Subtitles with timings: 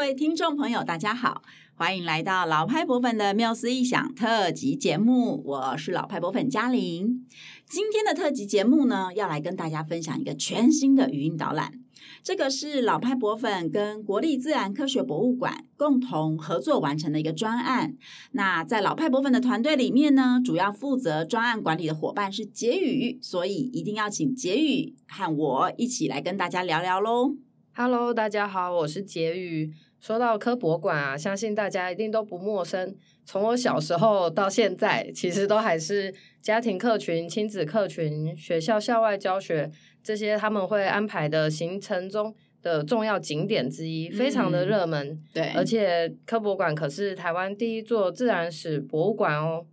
[0.00, 1.42] 各位听众朋友，大家好，
[1.74, 7.26] 欢迎来到老派博粉的缪斯异想特辑节目，我是老派博粉嘉玲。
[7.68, 11.74] 今天的特辑节目呢，要来跟大家分享一个全新的语音导览。
[12.22, 17.94] 这个是老派博粉跟国立自然科学博物馆共同合作完成的一个专案。
[18.32, 27.36] 那在老派博粉的团队里面呢，主要负责专案管理的伙伴是婕妤，所以一定要请婕妤和我一起来跟大家聊聊喽。
[27.74, 29.70] Hello，大家好，我是婕妤。
[30.00, 32.94] 说到科博馆啊，相信大家一定都不陌生。
[33.26, 39.70] 从我小时候到现在，其实都还是家庭客群、亲子客群、学校校外教学
[40.02, 45.08] 这些他们会安排的行程中的重要景点之一，非常的热门。
[45.10, 49.66] 嗯、对，而且科博馆可是台湾第一座自然史博物馆哦。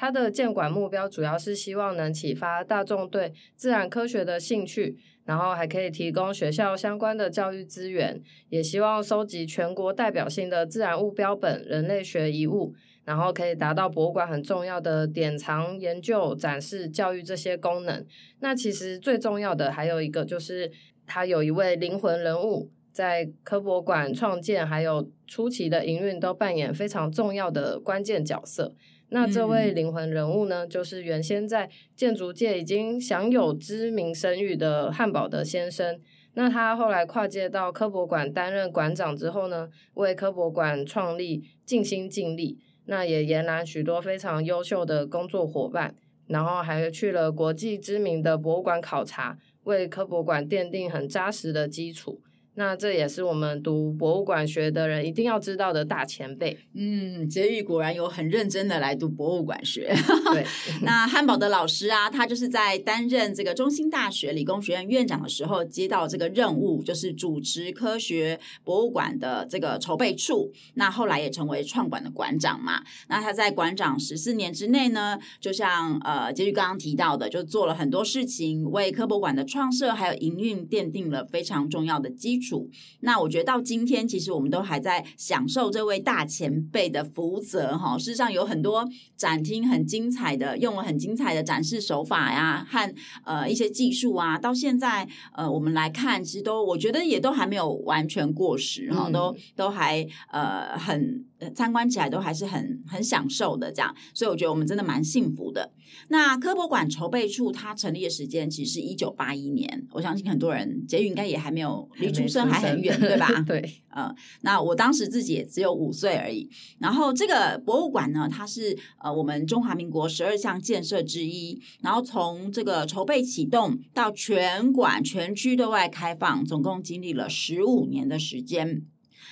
[0.00, 4.96] 它的建馆目标主要是希望能启发大众对自然科学的兴趣。
[5.26, 18.04] 然后还可以提供学校相关的教育资源，也希望收集全国代表性的自然物标本、人类学遗物，然后可以达到博物馆很重要的典藏、研究、展示、教育这些功能。
[18.40, 20.72] 那其实最重要的还有一个就是，
[21.06, 28.74] 它有一位灵魂人物，在科博馆创建还有初期的营运都扮演非常重要的关键角色。
[29.12, 36.00] 那这位灵魂人物呢，就是原先在建筑界已经享有知名声誉的汉堡德先生。
[36.34, 45.96] 那他后来跨界到科博馆担任馆长之后呢，为科博馆创立尽心尽力，那也延揽许多非常优秀的工作伙伴，
[46.28, 52.20] 然后还去了国际知名的博物馆考察，为科博馆奠定很扎实的基础。
[52.54, 56.58] 那这也是我们读博物馆学的人一定要知道的大前辈。
[56.74, 59.94] 嗯，婕妤果然有很认真的来读博物馆学。
[60.32, 60.44] 对，
[60.82, 70.52] 那汉堡的老师啊，他就是在担任这个中心大学理工学院院长的时候，接到这个任务，就是主持科学博物馆的这个筹备处。
[70.74, 72.82] 那后来也成为创馆的馆长嘛。
[73.08, 82.70] 那他在馆长十四年之内呢，就像呃婕妤刚刚提到的，就做了很多事情，为科博馆的创设还有营运奠定了非常重要的基础。
[83.00, 87.98] 那我觉得到今天，其实我们都还在享受这位大前辈的福泽哈。
[87.98, 101.26] 事实上，有很多展厅很精彩的，用了很精彩的展示手法呀，和呃一些技术啊，到现在呃我们来看，其实都我觉得也都还没有完全过时哈，都都还呃很。
[101.54, 105.72] 参观起来都还是很很享受的，这样，所以我觉得我们真的蛮幸福的。
[106.08, 113.28] 那科博馆筹备处它成立的时间其实是一九八一年，我相信很多人婕妤应该也还没有离出生还很远，对吧？
[113.46, 116.48] 对，呃，那我当时自己也只有五岁而已。
[116.78, 128.82] 然后这个博物馆呢，它是呃我们中华民国十二项建设之一，然后从这个筹备启动到全馆全区对外开放，总共经历了十五年的时间。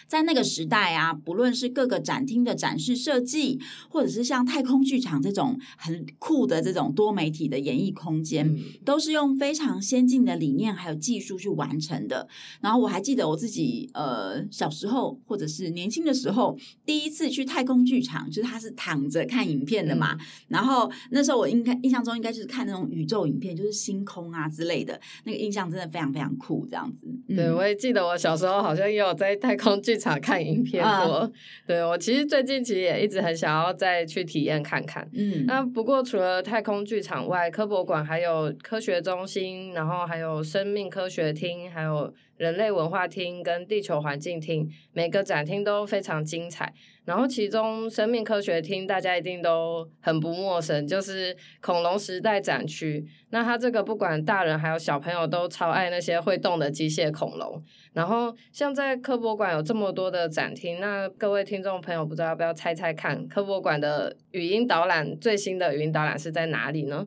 [0.08, 3.60] 在那个时代啊，不论是各个展厅的展示设计，
[3.90, 12.26] 或者是像太空剧场这种很酷的这种多媒体的演艺空间，嗯、都是用非常先进的理念还有技术去完成的。
[12.62, 20.14] 然后我还记得我自己呃小时候或者是年轻的时候，第一次去太空剧场，就是他是躺着看影片的嘛。
[20.14, 27.06] 嗯、然后那时候我应该印象中应该就是看那种宇宙影片，就是星空啊之类的，那个印象真的非常非常酷，这样子。
[27.28, 31.30] 嗯、对，我也记得我小时候好像也有在太空剧场看影片过，啊、
[31.66, 35.06] 对，我其实最近其实也一直很想要再去体验看看。
[35.12, 42.14] 嗯，那不过除了太空剧场外，科博馆还有科学中心，然后还有生命科学厅，还有。
[42.38, 46.72] 人类文化厅跟地球环境厅，每个展厅都非常精彩。
[47.08, 53.02] 然后其中生命科学厅大家一定都很不陌生，就是恐龙时代展区。
[53.30, 57.64] 那它这个不管大人还有小朋友都超爱那些会动的机械恐龙。
[57.94, 67.06] 然后像在科博馆有这么多的展厅，那各位听众朋友不知道要不要猜猜看，科博馆的语音导览最新的语音导览是在哪里呢？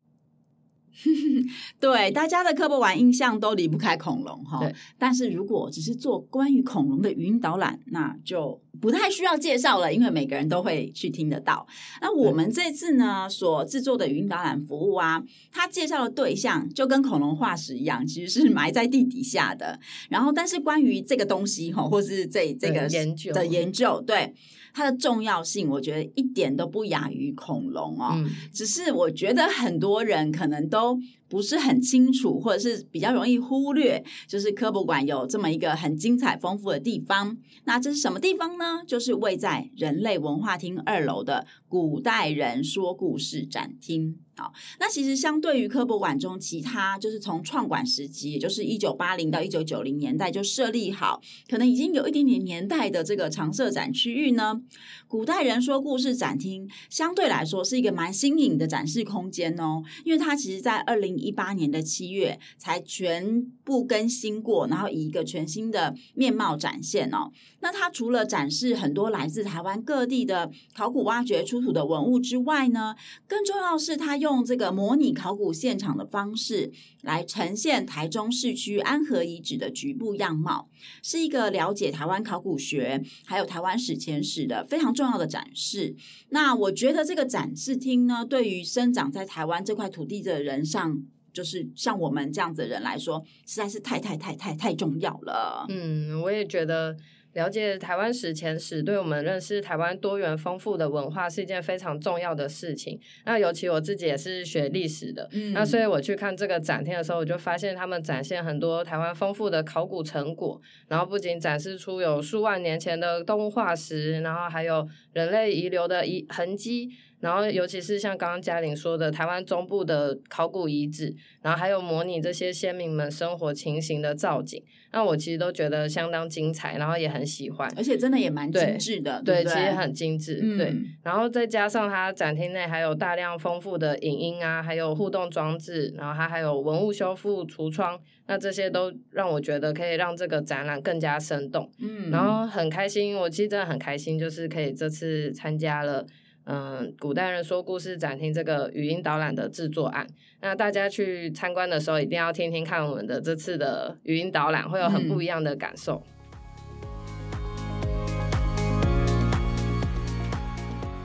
[1.79, 4.61] 对，大家的科博馆印象都离不开恐龙哈。
[4.97, 11.65] 但是如果只是做关于恐龙的语音导览，那就不太需要介绍了，因为每个人都会去听得到。
[12.01, 19.79] 那我们这次呢，所制作的语音导览服务啊，它介绍的对象就跟恐龙化石一样，其实是埋在地底下的。
[20.09, 24.33] 然后，但是关于这个东西哈，或是这这个研究的研究，对。
[24.73, 28.11] 它的重要性，我觉得一点都不亚于恐龙哦。
[28.15, 30.99] 嗯、只是我觉得很多人可能都
[31.31, 37.37] 不是很清楚，或者是比较容易忽略，就是科博馆有这么一个很精彩丰富的地方。
[37.63, 38.83] 那这是什么地方呢？
[38.85, 44.19] 就是位在人类文化厅二楼的古代人说故事展厅。
[44.37, 54.61] 好，那其实相对于科博馆中其他，就是从创馆时期，也就是一九八零到一九九零年代就设立好，可能已经有一点点年代的这个常设展区域呢，
[55.07, 67.31] 古代人说故事展厅相对来说是一个蛮新颖的展示空间哦，因为它其实在二零一八年的七月才全部更新过，然后以一个全新的面貌展现哦。
[67.61, 72.95] 那它除了展示很多来自台湾各地的考古挖掘出土的文物之外呢，
[73.27, 76.71] 更重要是它用这个模拟考古现场的方式
[77.01, 80.69] 来呈现台中市区安和遗址的局部样貌，
[81.03, 85.95] 是一个了解台湾考古学还有台湾史前史的非常重要的展示。
[86.29, 95.65] 那我觉得这个展示厅呢，对于生长在台湾这块土地的人上，就是像我们这样子的人来说，实在是太太太太太重要了。
[95.69, 96.95] 嗯，我也觉得。
[97.33, 102.99] 了解台湾史前史，对我们认识台湾多元丰富的文化是一件非常重要的事情。
[103.23, 116.89] 那尤其我自己也是学历史的，嗯，那所以我去看这个展厅的时候，我就发现他们展现很多台湾丰富的考古成果，然后不仅展示出有数万年前的动物化石，然后还有人类遗留的遗痕迹。
[117.21, 130.75] 然后，尤其是像刚刚嘉玲说的，台湾中部的考古遗址，然后还有模拟这些先民们生活情形的造景，那我其实都觉得相当精彩，然后也很喜欢，而且真的也蛮精致的，对，对，对，其实很精致，嗯、对。
[131.03, 142.09] 然后再加上它展厅内还有大量丰富的影音啊，还有互动装置，然后它还有文物修复橱窗，那这些都让我觉得可以让这个展览更加生动，嗯。
[142.09, 146.03] 然后很开心，我其实真的很开心，就是可以这次参加了。
[146.45, 150.07] 嗯，古代人说故事展厅这个语音导览的制作案，
[150.41, 156.03] 那大家去参观的时候一定要听听看我们的这次的语音导览，会有很不一样的感受。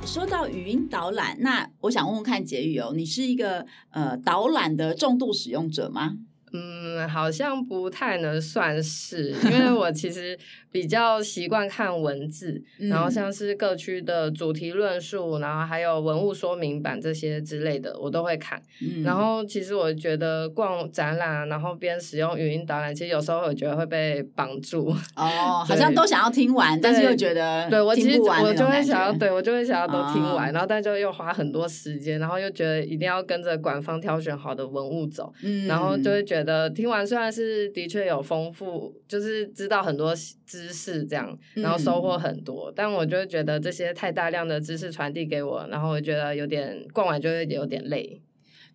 [0.01, 6.17] 嗯、说到语音导览，那我想问问看婕妤哦，你是一个呃导览的重度使用者吗？
[6.57, 10.39] 嗯，好像不太能算是，因为我其实
[10.73, 18.61] 比较习惯看文字，然后像是各区的主题论述，然后还有文物说明版这些之类的，我都会看。
[18.83, 24.89] 嗯、然后其实我觉得逛展览，然后边使用语音导览，其实有时候我觉得会被绑住。
[25.15, 36.46] 哦， 好像都想要听完，但是又觉得对我其实我就会想要，对我就会想要都听完，哦、然后但就又花很多时间，然后又觉得一定要跟着馆方挑选好的文物走，嗯、然后就会觉得。
[36.71, 40.15] 听完虽然是的确有丰富，就是知道很多
[40.47, 48.23] 知识这样，然后收获很多，嗯、但我就觉得这些太大量的知识传递给我，然后我觉得有点逛完就会有点累。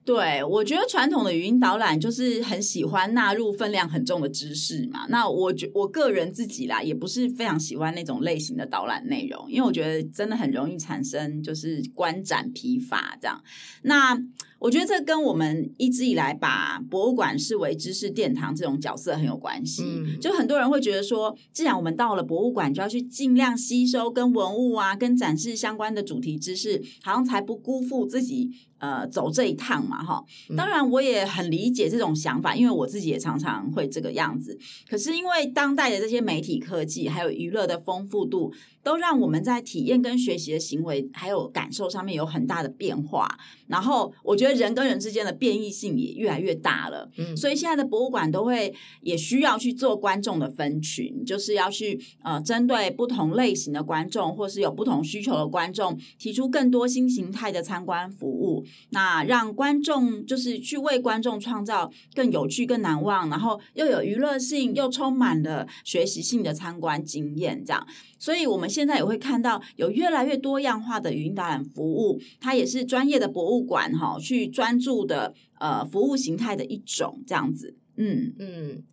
[0.04, 5.06] 对，我觉得传统的语音导览就是很喜欢纳入分量很重的知识嘛。
[5.10, 13.44] 那我觉我个人自己啦，也不是非常喜欢那种类型的导览内容，因为我觉得真的很容易产生就是观展疲乏这样。
[13.84, 14.18] 那
[14.62, 19.84] 我觉得这跟我们一直以来把博物馆视为知识殿堂这种角色很有关系。
[19.84, 28.52] 嗯、就很多人会觉得说，既然我们到了博物馆，就要去尽量吸收跟文物啊、跟展示相关的主题知识，好像才不辜负自己。
[28.82, 30.26] 呃，走这一趟嘛，哈。
[30.58, 34.58] 当然，我也很理解这种想法，因为我自己也常常会这个样子。
[34.90, 38.52] 可是，因为当代的这些媒体科技还有娱乐的丰富度，
[38.82, 43.38] 都让我们在体验跟学习的行为还有感受上面有很大的变化。
[43.68, 47.08] 然后，我觉得人跟人之间的变异性也越来越大了。
[47.18, 58.66] 嗯，所以现在的博物馆都会也需要去做观众的分群，就是要去呃针对不同类型的观众，或是有不同需求的观众，提出更多新形态的参观服务。
[58.90, 67.88] 那让观众就是去为观众创造更有趣、更难忘，然后又有娱乐性又充满了学习性的参观经验，这样。
[68.20, 77.76] 所以我们现在也会看到有越来越多样化的语音导览服务，它也是专业的博物馆哈去专注的呃服务形态的一种，这样子。
[77.96, 78.84] 嗯嗯。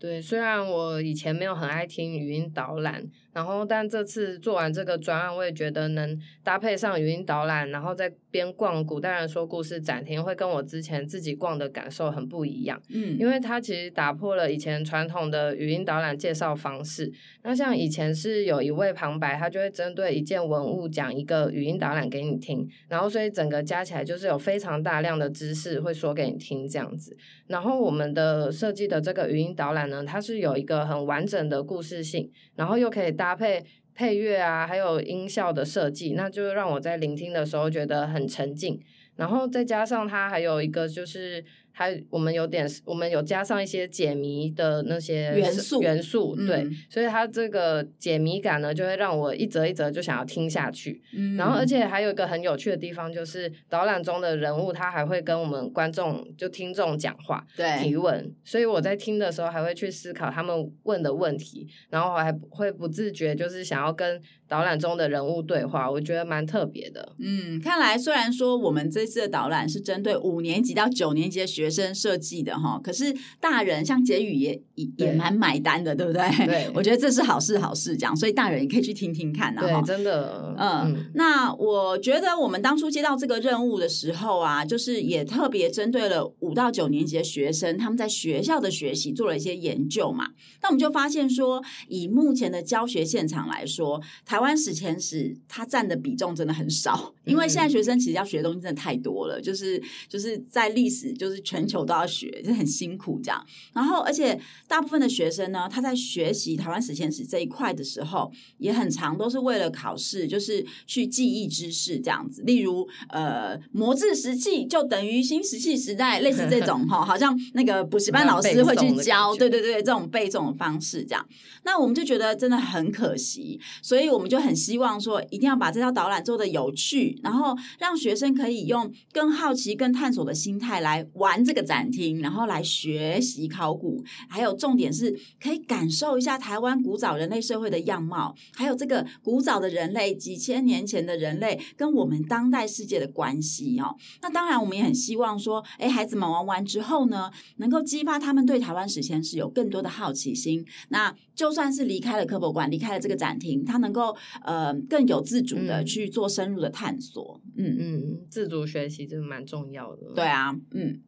[0.00, 3.04] 对，虽然我以前没有很爱听语音导览，
[3.38, 12.82] 然后但这次做完这个专案，我也觉得能搭配上语音导览，然后在边逛古代人说故事展厅，会跟我之前自己逛的感受很不一样。
[12.88, 17.12] 嗯，因为它其实打破了以前传统的语音导览介绍方式。
[17.44, 27.16] 那像以前是有一位旁白，他就会针对一件文物讲一个语音导览给你听，然后所以整个加起来就是有非常大量的知识会说给你听这样子。
[27.46, 38.80] 然后我们的设计的这个语音导览呢，它是有一个很完整的故事性，然后又可以搭配配乐啊，还有音效的设计，那就让我在聆听的时候觉得很沉浸。
[39.16, 41.44] 然后再加上它还有一个就是。
[41.78, 51.00] 还我们有点我们有加上一些解谜的那些元素元素，对，嗯、所以它这个解谜感呢，就会让我一则一则就想要听下去。
[51.14, 67.14] 嗯，然后而且还有一个很有趣的地方，就是导览中的人物他还会跟我们观众就听众讲话，对，提问，所以我在听的时候还会去思考他们问的问题，然后还会不自觉就是想要跟导览中的人物对话，我觉得蛮特别的。
[67.20, 76.46] 嗯，看来虽然说我们这次的导览是针对五年级到九年级的学生设计的哈，可是大人像婕妤也也也蛮买单的，对不对？
[76.46, 79.60] 对， 我觉得这是好事好事，这样，所以大人也可以去听听看啊。
[79.60, 90.30] 对，真的，嗯，嗯，那我觉得我们当初接到这个任务的时候啊，就是也特别针对了五到九年级的学生，他们在学校的学习做了一些研究嘛。
[90.62, 103.42] 那我们就发现说，以目前的教学现场来说，台湾史前史它占的比重真的很少，因为现在学生其实要学的东西真的太多了，就是就是在历史，就是全球都要学，就很辛苦这样。
[103.72, 112.42] 然后，而且大部分的学生呢，他在学习台湾史前史这一块的时候，也很常都是为了考试，就是去记忆知识这样子。
[112.42, 121.26] 例如，呃，魔治石器就等于新石器时代，类似这种哈， 好像那个补习班老师会去教，对对对，这种背诵的方式这样。
[121.64, 143.94] 那我们就觉得真的很可惜，所以我们就很希望说，一定要把这套导览做的有趣，然后让学生可以用更好奇、更探索的心态来玩这个展厅，然后来学习考古，还有重点是可以感受一下台湾古早人类社会的样貌，还有这个古早的人类几千年前的人类跟我们当代世界的关系哦。
[144.22, 150.64] 那当然，我们也很希望说，哎，孩子们玩完之后呢，能够激发他们对台湾史前史有更多的好奇心。
[150.88, 157.40] 那就算是离开了科博馆，离开了这个展厅，他能够呃更有自主的去做深入的探索。
[157.56, 160.12] 嗯嗯，自主学习真的蛮重要的。
[160.14, 161.02] 对啊，嗯。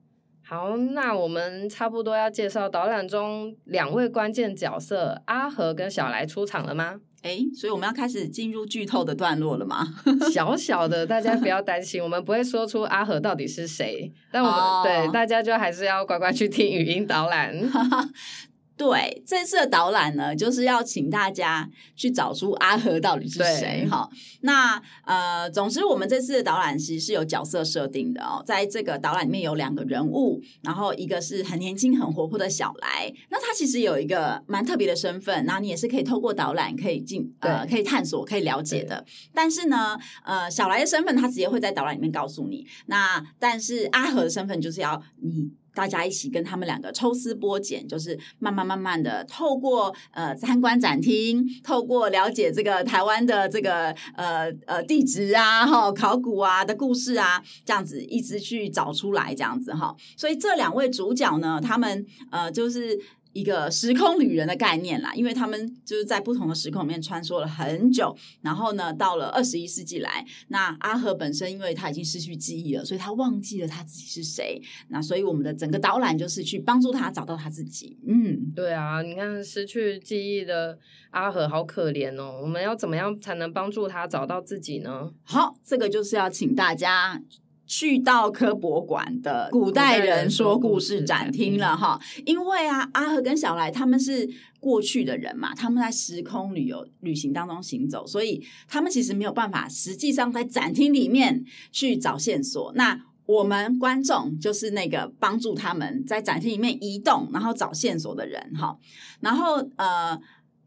[0.51, 6.97] 好，那我们差不多要介绍导览中两位关键角色阿和跟小来出场了吗？
[7.23, 9.87] 哎，所以我们要开始进入剧透的段落了吗？
[10.33, 14.83] 小小的，大家不要担心，我们不会说出阿和到底是谁，但我们、oh.
[14.83, 17.55] 对大家就还是要乖乖去听语音导览。
[18.81, 24.09] 对，这次的导览呢，就是要请大家去找出阿和到底是谁哈。
[24.41, 39.05] 那呃，总之我们这次的导览其实是有角色设定的哦，在这个导览里面有两个人物，然后一个是很年轻、很活泼的小来，那他其实有一个蛮特别的身份，然后你也是可以透过导览可以进呃可以探索、可以了解的。
[39.35, 45.51] 但是呢，呃，小来的身份他直接会在导览里面告诉你，那但是阿和的身份就是要你。
[45.75, 59.95] 大家一起跟他们两个抽丝剥茧，就是慢慢慢慢的透过呃参观展厅，透过了解这个台湾的这个呃呃地址啊、哈考古啊的故事啊，这样子一直去找出来，这样子哈。
[60.17, 62.99] 所以这两位主角呢，他们呃就是。
[63.33, 74.61] 一个时空旅人的概念啦，因为他们就是在不同的时空里面穿梭了很久，然后呢，到了二十一世纪来，那阿和本身因为他已经失去记忆了，所以他忘记了他自己是谁。
[74.89, 77.99] 那所以我们的整个导览就是去帮助他找到他自己。
[78.07, 80.79] 嗯，对啊，你看失去记忆的
[81.11, 85.13] 阿和好可怜哦，我们要怎么样才能帮助他找到自己呢？
[85.23, 87.23] 好，这个就是要请大家。
[87.71, 102.73] 去到科博馆的古代人说故事展厅了哈，因为啊，阿和跟小来他们是过去的人嘛，他们在时空旅游旅行当中行走，所以他们其实没有办法实际上在展厅里面去找线索。
[102.75, 108.77] 那我们观众就是那个帮助他们在展厅里面移动，然后找线索的人哈。
[109.21, 110.21] 然后呃，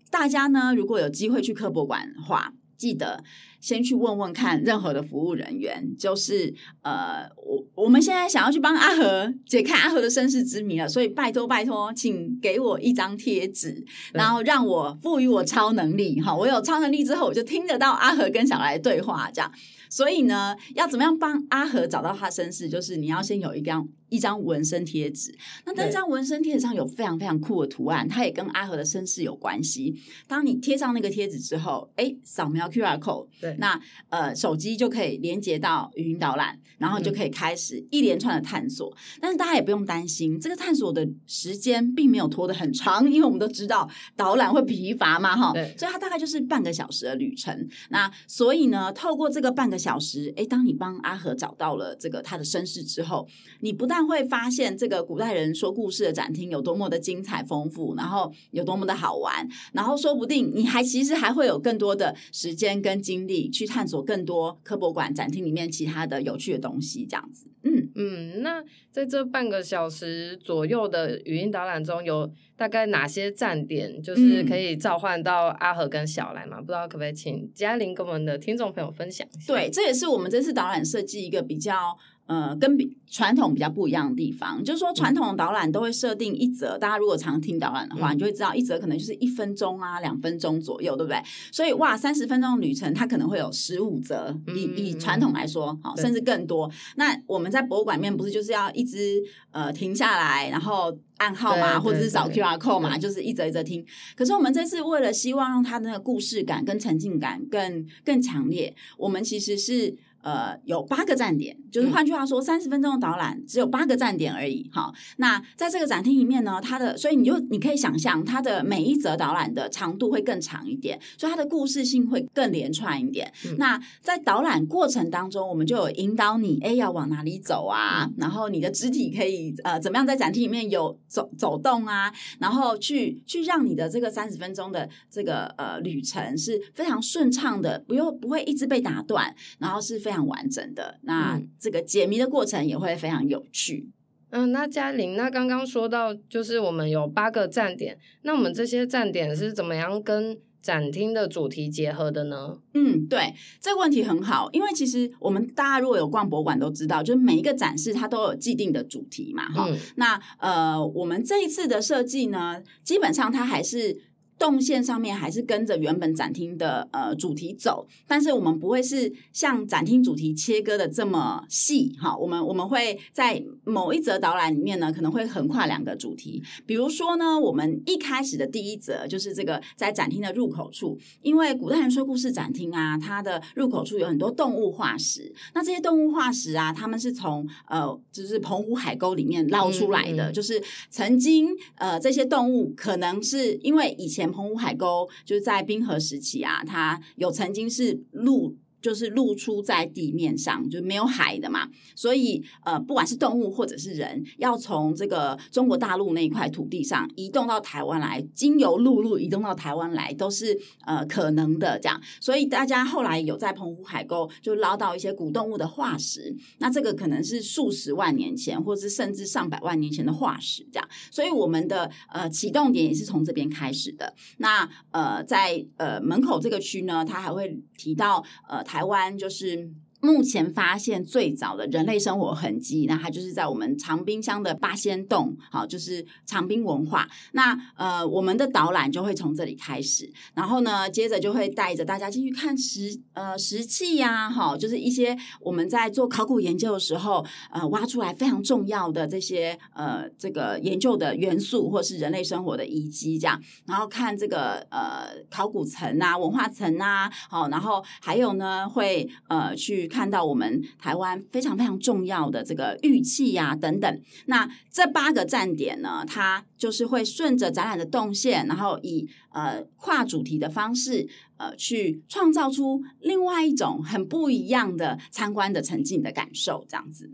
[0.09, 3.21] 大家呢，如果有机会去科博馆的话，记得。
[3.63, 19.49] 先去问问看任何的服务人员，就是呃，我我们现在想要去帮阿和解开阿和的身世之谜了，所以拜托拜托，请给我一张贴纸，然后让我赋予我超能力，哈，我有超能力之后，我就听得到阿和跟小来对话，这样。
[19.89, 22.67] 所以呢，要怎么样帮阿和找到他身世？
[22.67, 25.35] 就是你要先有一张一张纹身贴纸。
[25.65, 29.99] 那这张纹身贴纸上有非常非常酷的图案，它也跟阿和的身世有关系。
[30.27, 33.79] 当你贴上那个贴纸之后，哎，扫描 QR code，对，那
[34.09, 38.91] 呃手机就可以连接到语音导览，然后就可以开始一连串的探索。
[38.91, 47.67] 嗯、但是大家也不用担心，这个探索的时间并没有拖得很长，因为我们都知道导览会疲乏嘛，哈，所以它大概就是半个小时的旅程。
[47.89, 53.27] 那所以呢，透过这个半个小时，哎，当你帮阿和找到了这个他的身世之后，
[53.61, 67.89] 你不但会发现这个古代人说故事的展厅有多么的精彩丰富，然后有多么的好玩，然后说不定你还其实还会有更多的时间跟精力去探索更多科博馆展厅里面其他的有趣的东西，这样子，嗯。
[67.95, 76.57] 嗯，那在这半个小时左右的语音导览中，有大概哪些站点，就是可以召唤到阿和跟小来嘛？
[76.57, 79.53] 嗯、不知道可不可以请嘉玲跟我们的听众朋友分享一下？
[79.53, 81.95] 对，这也是我们这次导览设计一个比较。
[82.25, 91.21] 呃，跟比传统比较不一样的地方，就是说传统的导览都会设定一则，大家如果常听导览的话，你就会知道一则可能就是一分钟啊，两分钟左右，对不对？
[91.51, 96.71] 所以哇，三十分钟的旅程，它可能会有十五则，以以传统来说，好，甚至更多。
[96.95, 103.85] 那我们在博物馆面不是就是要一直呃停下来，然后按号码或者是扫 QR code 嘛，就是一则一则听。
[104.15, 109.97] 可是我们这次为了希望让它的那个故事感跟沉浸感更更强烈，我们其实是。
[110.23, 114.69] 呃，有八个站点，就是换句话说，三十分钟的导览只有八个站点而已。
[114.71, 123.31] 好，那在这个展厅里面呢，它的所以你就你可以想象，它的每一则导览的长度会更长一点，所以它的故事性会更连串一点。
[123.45, 128.09] 嗯、那在导览过程当中，我们就有引导你，哎，要往哪里走啊？
[128.17, 132.13] 然后你的肢体可以呃怎么样在展厅里面有走走动啊？
[132.39, 140.13] 然后去去让你的这个三十分钟的这个呃旅程是非常顺畅的，不用不会一直被打断，然后是非常。
[140.13, 143.89] 非常完整的，那这个解谜的过程也会非常有趣。
[144.29, 152.59] 嗯，那嘉玲，那刚刚说到就是我们有八个站点，那我们这些站点是怎么样跟展厅的主题结合的呢？
[152.75, 159.75] 嗯，对，这个问题很好，因为其实我们大家如果有逛博物馆都知道，就是每一个展示它都有既定的主题嘛，哈、嗯。
[159.95, 164.12] 那呃，我们这一次的设计呢，基本上它还是。
[164.43, 172.13] 动线上面还是跟着原本展厅的呃主题走，但是我们不会是像展厅主题切割的这么细哈。
[172.17, 176.43] 我们我们会在某一则导览里面呢，可能会横跨两个主题。
[176.65, 185.33] 比如说呢，我们一开始的第一则就是这个在展厅的入口处，因为古代人说故事展厅啊，它的入口处有很多动物化石。
[185.53, 194.32] 那这些动物化石啊，他们是从呃就是澎湖海沟里面捞出来的，嗯嗯就是曾经呃这些动物可能是因为以前。
[194.33, 198.57] 澎湖海沟就是在冰河时期啊，它有曾经是陆。
[198.83, 212.01] 就是露出在地面上，就没有海的嘛，所以呃，不管是动物或者是人，要从这个中国大陆那一块土地上移动到台湾来，经由陆路移动到台湾来，都是呃可能的这样。
[212.19, 220.89] 所以大家后来有在澎湖海沟就捞到一些古动物的化石，那这个可能是数十万年前，或是甚至上百万年前的化石这样。
[221.09, 224.13] 所以我们的呃启动点也是从这边开始的。
[224.39, 228.61] 那呃在呃门口这个区呢，它还会提到呃。
[228.73, 229.69] 台湾就是。
[230.03, 237.07] 目前发现最早的人类生活痕迹，那它就是在我们长滨乡的八仙洞，好，就是长滨文化。
[237.31, 253.41] 那呃，我们的导览就会从这里开始，然后呢，接着就会带着大家进去看石呃石器呀，好，就是一些我们在做考古研究的时候，呃，挖出来非常重要的这些呃这个研究的元素，或是人类生活的遗迹这样。
[253.65, 259.89] 然后看这个呃考古层啊，文化层啊，好，然后还有呢会呃去。
[259.93, 277.11] 看到我们台湾非常非常重要的这个玉器呀、等等，那这八个站点呢，它就是会顺着展览的动线，然后以呃跨主题的方式，呃去创造出另外一种很不一样的参观的沉浸的感受，这样子。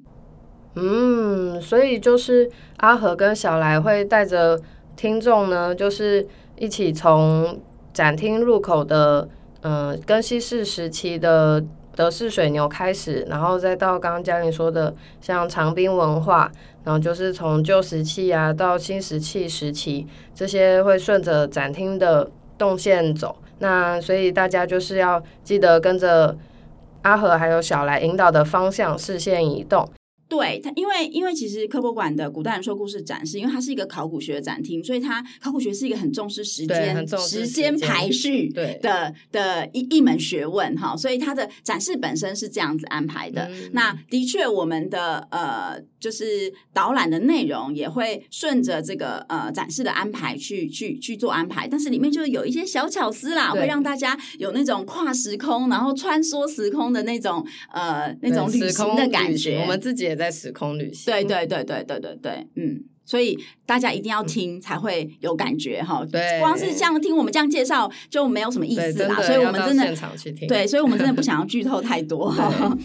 [0.76, 4.58] 嗯，所以就是阿和跟小来会带着
[4.96, 6.26] 听众呢，就是
[6.58, 7.62] 一起从
[7.94, 9.28] 展厅入口的
[9.60, 11.66] 呃更西式时期的。
[12.00, 16.50] 德式水牛开始，然后再到刚刚嘉玲说的像长滨文化，
[16.86, 23.36] 然后就是从旧石器啊到新石器时期，这些会顺着展厅的动线走。
[23.58, 26.38] 那所以大家就是要记得跟着
[27.02, 29.86] 阿和还有小来引导的方向，视线移动。
[30.30, 43.50] 对它，因为因为其实科博馆的古代人说故事展示，因为它是一个考古学的展厅，所以它考古学是一个很重视时间、时间排序的的，的一一门学问哈，所以它的展示本身是这样子安排的。
[43.50, 59.62] 嗯、那的确，我们的呃，就是导览的内容也会顺着这个呃展示的安排去去去做安排，但是里面就有一些小巧思啦，会让大家有那种跨时空，然后穿梭时空的那种呃那种旅行的感觉。
[59.62, 60.19] 我们自己也。
[60.20, 66.06] 在时空旅行，对对对对对对对，嗯，所以大家一定要听才会有感觉哈。
[66.12, 69.16] 对，光是这样听我们这样介绍就没有什么意思啦。
[69.22, 72.32] 所以我们真的现场去听，对，所以我们真的不想要 剧透太多。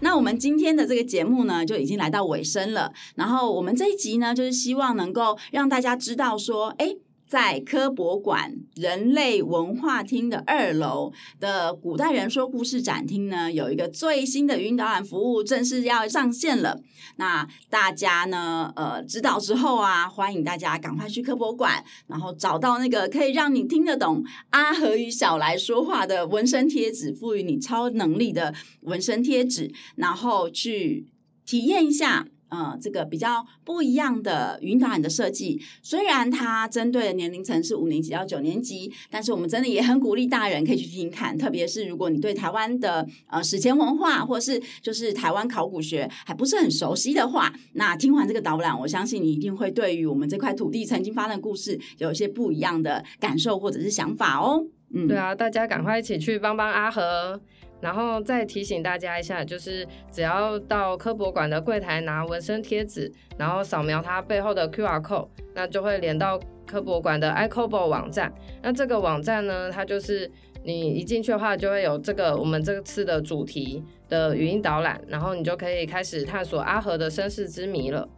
[0.00, 2.92] 那我们今天的这个节目呢，就已经来到尾声了。
[3.14, 6.96] 然后我们这一集呢，就是希望能够让大家知道说，哎。
[7.34, 16.80] 在科博馆人类文化厅的二楼的古代人说故事展厅呢，有一个最新的语音导览服务正式要上线了。
[17.16, 31.08] 那大家呢，呃，知道之后啊，欢迎大家赶快去科博馆，然后找到那个可以让你听得懂阿和与小来说话的纹身贴纸，赋予你超能力的纹身贴纸，然后去
[31.44, 32.28] 体验一下。
[32.48, 54.64] 呃，这个比较不一样的语音导览的设计，虽然它针对的年龄层是五年级到九年级，但是我们真的也很鼓励大人可以去听听看，特别是如果你对台湾的呃史前文化或是就是台湾考古学还不是很熟悉的话，那听完这个导览，我相信你一定会对于我们这块土地曾经发生的故事有一些不一样的感受或者是想法哦。
[54.94, 57.40] 嗯，对啊，大家赶快一起去帮帮阿和。
[57.84, 68.32] 然后再提醒大家一下，就是只要到科博馆的柜台拿纹身贴纸，然后扫描它背后的 QR code，那就会连到科博馆的 iKOBO 网站。
[68.62, 70.30] 那这个网站呢，它就是
[70.64, 78.08] 你一进去的话，就会有这个我们这次的主题的语音导览，然后你就可以开始探索阿和的身世之谜了。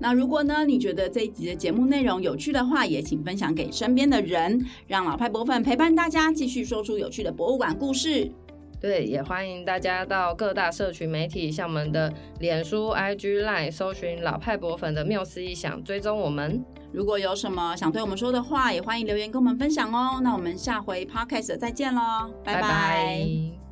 [0.00, 8.32] 那如果呢，你觉得这一集的节目内容有趣的话，也请分享给身边的人，让老派博粉陪伴大家继续说出有趣的博物馆故事。
[8.80, 16.64] 对，也欢迎大家到各大社群媒体，像我们的脸书、IG、Line，搜寻“老派博粉”的缪斯一想，追踪我们。
[16.92, 20.20] 如果有什么想对我们说的话，也欢迎留言跟我们分享哦。
[20.22, 22.60] 那我们下回 Podcast 再见喽，拜拜。
[22.60, 23.65] 拜拜。